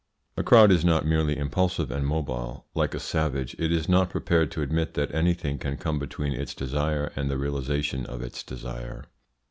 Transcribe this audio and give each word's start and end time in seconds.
A 0.35 0.41
crowd 0.41 0.71
is 0.71 0.83
not 0.83 1.05
merely 1.05 1.37
impulsive 1.37 1.91
and 1.91 2.07
mobile. 2.07 2.65
Like 2.73 2.95
a 2.95 2.99
savage, 2.99 3.55
it 3.59 3.71
is 3.71 3.87
not 3.87 4.09
prepared 4.09 4.49
to 4.49 4.63
admit 4.63 4.95
that 4.95 5.13
anything 5.13 5.59
can 5.59 5.77
come 5.77 5.99
between 5.99 6.33
its 6.33 6.55
desire 6.55 7.11
and 7.15 7.29
the 7.29 7.37
realisation 7.37 8.07
of 8.07 8.23
its 8.23 8.41
desire. 8.41 9.05